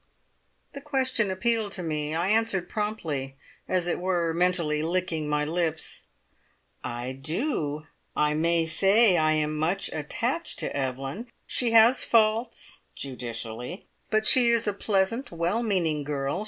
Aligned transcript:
The 0.73 0.81
question 0.81 1.29
appealed 1.29 1.73
to 1.73 1.83
me. 1.83 2.15
I 2.15 2.29
answered 2.29 2.67
promptly, 2.67 3.35
as 3.67 3.85
it 3.85 3.99
were 3.99 4.33
mentally 4.33 4.81
licking 4.81 5.29
my 5.29 5.45
lips: 5.45 6.05
"I 6.83 7.11
do! 7.11 7.85
I 8.15 8.33
may 8.33 8.65
say 8.65 9.15
I 9.15 9.33
am 9.33 9.55
much 9.55 9.89
attached 9.93 10.57
to 10.57 10.75
Evelyn. 10.75 11.27
She 11.45 11.69
has 11.73 12.03
faults 12.03 12.79
(judicially), 12.95 13.85
but 14.09 14.25
she 14.25 14.49
is 14.49 14.65
a 14.65 14.73
pleasant, 14.73 15.29
well 15.31 15.61
meaning 15.61 16.03
girl. 16.03 16.39